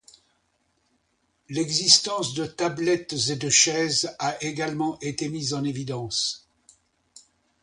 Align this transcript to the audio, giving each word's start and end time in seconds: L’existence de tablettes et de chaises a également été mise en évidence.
L’existence 1.47 2.33
de 2.33 2.47
tablettes 2.47 3.29
et 3.29 3.35
de 3.35 3.49
chaises 3.51 4.15
a 4.17 4.35
également 4.43 4.97
été 4.99 5.29
mise 5.29 5.53
en 5.53 5.63
évidence. 5.63 6.47